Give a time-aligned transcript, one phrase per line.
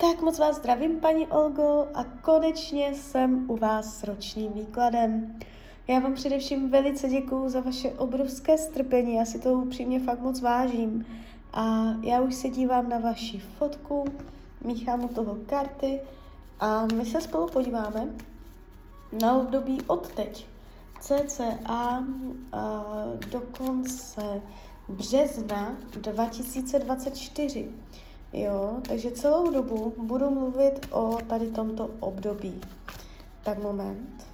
[0.00, 5.38] Tak moc vás zdravím, paní Olgo, a konečně jsem u vás s ročním výkladem.
[5.88, 10.40] Já vám především velice děkuju za vaše obrovské strpení, já si to upřímně fakt moc
[10.40, 11.06] vážím.
[11.52, 14.04] A já už se dívám na vaši fotku,
[14.64, 16.00] míchám u toho karty
[16.60, 18.08] a my se spolu podíváme
[19.22, 20.46] na období od teď,
[21.00, 22.04] cca a
[23.30, 24.42] do konce
[24.88, 27.68] března 2024.
[28.32, 32.60] Jo, takže celou dobu budu mluvit o tady tomto období.
[33.42, 34.29] Tak moment.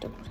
[0.00, 0.30] To bude.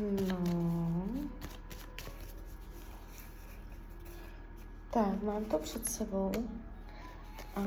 [0.00, 0.38] No.
[4.90, 6.32] Tak, mám to před sebou.
[7.56, 7.62] A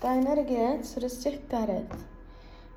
[0.00, 1.96] ta energie, co jde z těch karet,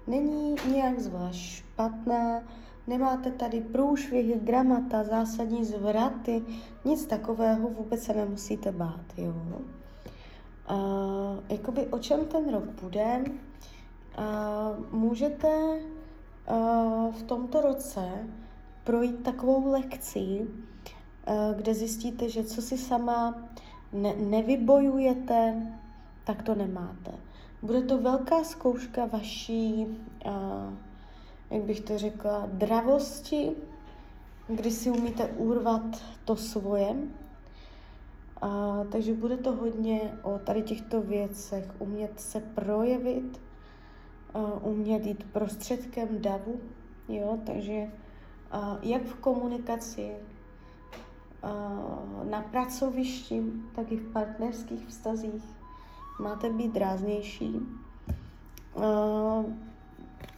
[0.07, 2.43] není nějak zvlášť špatná,
[2.87, 6.43] Nemáte tady průšvihy, dramata, zásadní zvraty,
[6.85, 9.33] nic takového vůbec se nemusíte bát, jo.
[10.71, 10.77] Uh,
[11.49, 18.09] jakoby o čem ten rok bude, uh, můžete uh, v tomto roce
[18.83, 23.43] projít takovou lekci, uh, kde zjistíte, že co si sama
[23.93, 25.67] ne- nevybojujete,
[26.23, 27.11] tak to nemáte.
[27.61, 29.87] Bude to velká zkouška vaší
[30.25, 30.73] uh,
[31.51, 33.51] jak bych to řekla, dravosti,
[34.47, 36.95] kdy si umíte urvat to svoje.
[38.41, 43.41] A, takže bude to hodně o tady těchto věcech, umět se projevit,
[44.33, 46.59] a, umět jít prostředkem davu,
[47.07, 47.87] jo, takže
[48.51, 50.11] a, jak v komunikaci,
[52.29, 53.43] na pracovišti,
[53.75, 55.43] tak i v partnerských vztazích
[56.19, 57.59] máte být ráznější.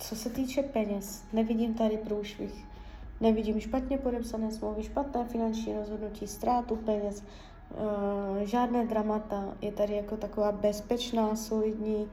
[0.03, 2.65] Co se týče peněz, nevidím tady průšvih.
[3.21, 7.23] Nevidím špatně podepsané smlouvy, špatné finanční rozhodnutí, ztrátu peněz,
[7.71, 9.53] uh, žádné dramata.
[9.61, 12.09] Je tady jako taková bezpečná, solidní uh,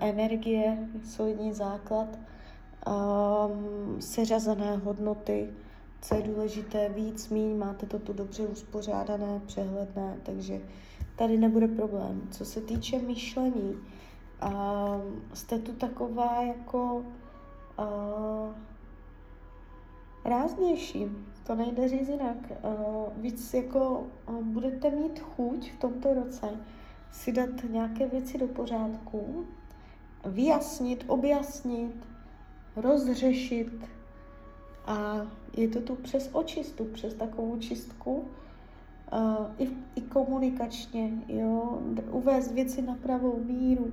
[0.00, 2.08] energie, solidní základ,
[2.86, 5.48] um, seřazené hodnoty,
[6.02, 10.60] co je důležité, víc, míň, máte to tu dobře uspořádané, přehledné, takže
[11.16, 12.28] tady nebude problém.
[12.30, 13.74] Co se týče myšlení,
[14.40, 14.84] a
[15.34, 17.04] jste tu taková jako
[17.78, 18.54] uh,
[20.24, 21.06] ráznější,
[21.46, 22.36] to nejde říct jinak.
[22.62, 26.48] Uh, víc jako uh, budete mít chuť v tomto roce
[27.12, 29.46] si dát nějaké věci do pořádku,
[30.24, 32.06] vyjasnit, objasnit,
[32.76, 33.88] rozřešit
[34.86, 35.26] a
[35.56, 38.24] je to tu přes očistu, přes takovou čistku,
[39.12, 43.92] uh, i, i komunikačně, jo, uvést věci na pravou míru,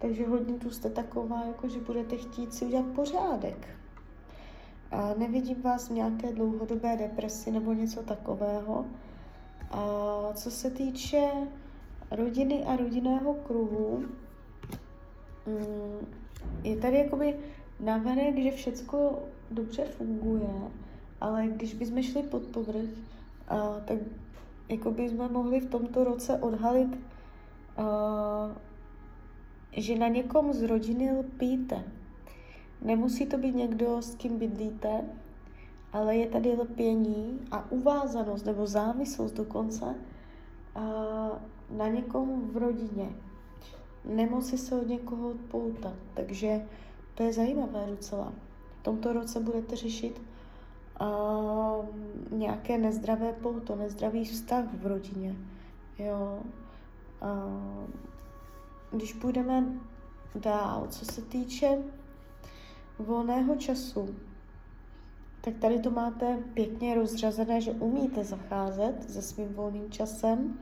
[0.00, 3.68] takže hodně tu jste taková, jako že budete chtít si udělat pořádek.
[4.90, 8.86] A nevidím vás v nějaké dlouhodobé depresi nebo něco takového.
[9.70, 9.82] A
[10.34, 11.30] co se týče
[12.10, 14.04] rodiny a rodinného kruhu,
[15.46, 16.06] mm,
[16.62, 17.36] je tady jakoby
[17.80, 19.18] navenek, že všecko
[19.50, 20.50] dobře funguje,
[21.20, 22.90] ale když bychom šli pod povrch,
[23.84, 23.98] tak
[24.68, 26.98] jako jsme mohli v tomto roce odhalit
[29.72, 31.84] že na někom z rodiny lpíte.
[32.82, 35.04] Nemusí to být někdo, s kým bydlíte,
[35.92, 39.94] ale je tady lpění a uvázanost nebo závislost dokonce
[40.74, 40.82] a
[41.70, 43.08] na někom v rodině.
[44.04, 46.66] Nemusí se od někoho odpoutat, takže
[47.14, 48.32] to je zajímavé docela.
[48.80, 50.22] V tomto roce budete řešit
[51.00, 51.86] uh,
[52.30, 55.36] nějaké nezdravé pouto, nezdravý vztah v rodině.
[55.98, 56.42] Jo.
[57.22, 58.09] Uh,
[58.92, 59.64] když půjdeme
[60.34, 61.78] dál, co se týče
[62.98, 64.14] volného času,
[65.40, 70.58] tak tady to máte pěkně rozřazené, že umíte zacházet se svým volným časem.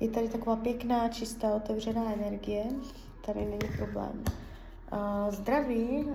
[0.00, 2.64] Je tady taková pěkná, čistá, otevřená energie.
[3.26, 4.24] Tady není problém.
[5.30, 6.08] Zdraví,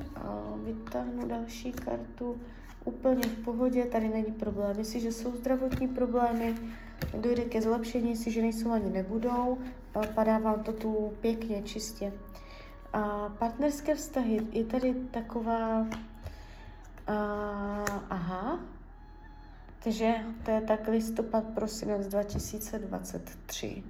[0.63, 2.37] vytáhnu další kartu,
[2.85, 4.79] úplně v pohodě, tady není problém.
[4.79, 6.55] Jestliže jsou zdravotní problémy,
[7.17, 9.57] dojde ke zlepšení, jestliže nejsou ani nebudou,
[10.15, 12.13] padá vám to tu pěkně, čistě.
[12.93, 15.87] A partnerské vztahy je tady taková,
[17.07, 17.15] a,
[18.09, 18.59] aha,
[19.83, 20.13] takže
[20.45, 23.83] to je tak listopad, prosinec 2023.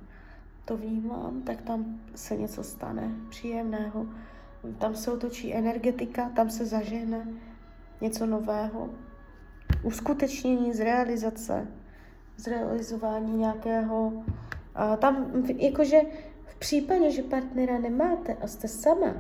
[0.66, 4.06] To vnímám, tak tam se něco stane příjemného.
[4.78, 7.28] Tam se otočí energetika, tam se zažehne
[8.02, 8.90] něco nového.
[9.84, 11.68] Uskutečnění, zrealizace,
[12.40, 14.14] zrealizování nějakého...
[14.76, 16.02] A tam jakože
[16.46, 19.14] v případě, že partnera nemáte a jste sama,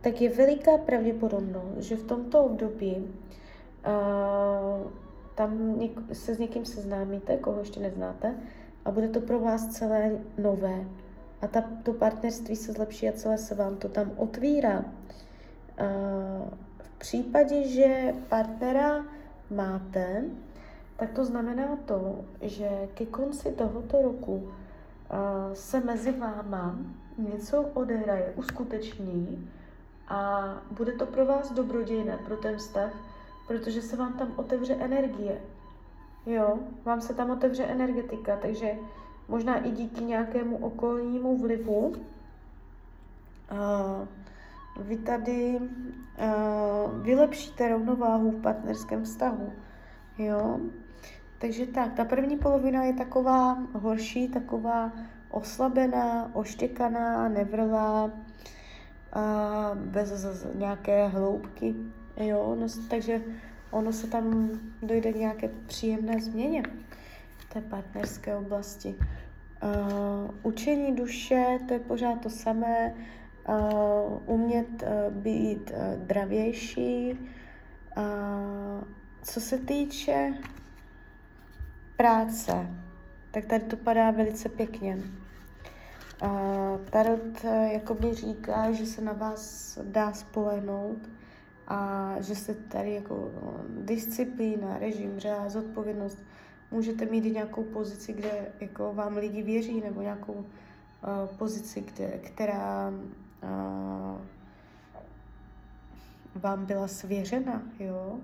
[0.00, 4.90] tak je veliká pravděpodobnost, že v tomto období uh,
[5.34, 5.80] tam
[6.12, 8.34] se s někým seznámíte, koho ještě neznáte,
[8.84, 10.84] a bude to pro vás celé nové.
[11.42, 14.78] A ta, to partnerství se zlepší a celé se vám to tam otvírá.
[14.78, 14.84] Uh,
[16.78, 19.04] v případě, že partnera
[19.50, 20.24] máte,
[20.98, 24.50] tak to znamená to, že ke konci tohoto roku uh,
[25.54, 26.74] se mezi váma
[27.18, 29.50] něco odehraje, uskuteční
[30.08, 32.92] a bude to pro vás dobrodějné, pro ten vztah,
[33.46, 35.40] protože se vám tam otevře energie.
[36.26, 38.74] Jo, vám se tam otevře energetika, takže
[39.28, 41.96] možná i díky nějakému okolnímu vlivu uh,
[44.76, 49.52] vy tady uh, vylepšíte rovnováhu v partnerském vztahu.
[50.18, 50.60] Jo,
[51.38, 54.92] takže tak, ta první polovina je taková horší, taková
[55.30, 61.74] oslabená, oštěkaná, nevrlá, uh, bez nějaké hloubky.
[62.16, 63.22] Jo, no, takže
[63.70, 64.50] ono se tam
[64.82, 66.62] dojde k nějaké příjemné změně
[67.38, 68.94] v té partnerské oblasti.
[68.98, 72.94] Uh, učení duše, to je pořád to samé,
[73.48, 77.18] uh, umět uh, být uh, dravější.
[77.96, 78.84] Uh,
[79.22, 80.34] co se týče
[81.96, 82.70] práce,
[83.30, 84.98] tak tady to padá velice pěkně.
[86.90, 90.98] Tarot uh, jakoby říká, že se na vás dá spolehnout,
[91.68, 93.54] a že se tady jako no,
[93.84, 96.18] disciplína, režim, řád, zodpovědnost,
[96.70, 100.44] můžete mít i nějakou pozici, kde jako vám lidi věří, nebo nějakou uh,
[101.38, 104.20] pozici, kde, která uh,
[106.34, 108.20] vám byla svěřena, jo.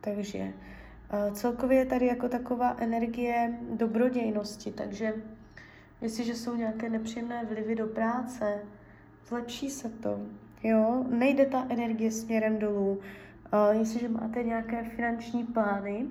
[0.00, 5.14] Takže uh, celkově je tady jako taková energie dobrodějnosti, takže
[6.00, 8.58] jestliže jsou nějaké nepříjemné vlivy do práce,
[9.26, 10.20] zlepší se to,
[10.62, 12.90] Jo, nejde ta energie směrem dolů.
[12.90, 16.06] Uh, jestliže máte nějaké finanční plány,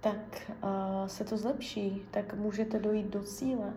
[0.00, 0.16] tak
[0.48, 3.72] uh, se to zlepší, tak můžete dojít do cíle.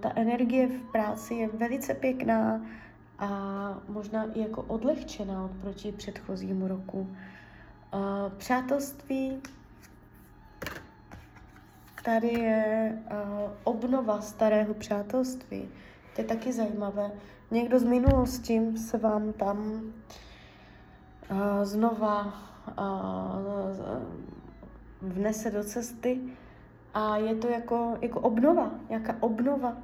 [0.00, 2.66] Ta energie v práci je velice pěkná
[3.18, 3.28] a
[3.88, 7.16] možná i jako odlehčená oproti předchozímu roku.
[7.94, 9.42] Uh, přátelství,
[12.04, 15.68] tady je uh, obnova starého přátelství.
[16.14, 17.10] To je taky zajímavé
[17.50, 19.82] někdo z minulosti se vám tam
[21.30, 22.34] uh, znova
[25.02, 26.20] vnese do cesty
[26.94, 29.76] a je to jako, jako obnova, nějaká obnova.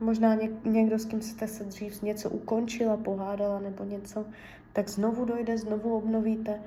[0.00, 4.24] Možná něk, někdo, s kým jste se dřív něco ukončila, pohádala nebo něco,
[4.72, 6.60] tak znovu dojde, znovu obnovíte.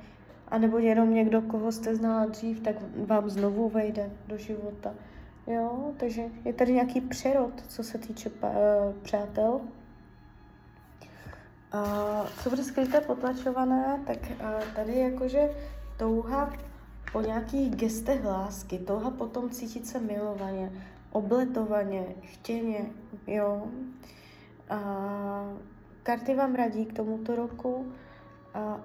[0.47, 4.93] A nebo jenom někdo, koho jste znala dřív, tak vám znovu vejde do života.
[5.47, 8.31] Jo, takže je tady nějaký přerod, co se týče
[9.01, 9.61] přátel.
[11.73, 15.49] Uh, co bude skryté potlačované, tak uh, tady jakože
[15.97, 16.53] touha
[17.11, 20.71] po nějakých gestech lásky, touha potom cítit se milovaně,
[21.11, 22.85] obletovaně, chtěně,
[23.27, 23.67] jo.
[24.71, 25.57] Uh,
[26.03, 27.85] karty vám radí k tomuto roku,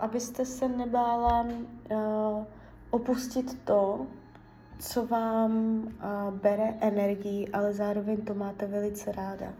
[0.01, 2.45] abyste se nebála uh,
[2.91, 4.07] opustit to,
[4.79, 9.53] co vám uh, bere energii, ale zároveň to máte velice ráda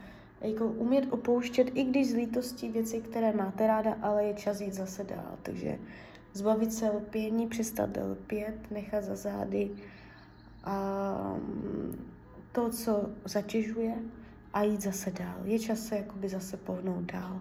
[0.43, 4.75] jako umět opouštět, i když z lítostí věci, které máte ráda, ale je čas jít
[4.75, 5.39] zase dál.
[5.43, 5.79] Takže
[6.33, 9.71] zbavit se lpění, přestat lpět, nechat za zády
[10.65, 12.09] a mm,
[12.53, 13.95] to, co zatěžuje
[14.53, 15.37] a jít zase dál.
[15.45, 17.41] Je čas se jakoby zase pohnout dál.